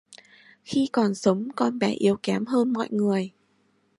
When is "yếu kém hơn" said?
1.91-2.73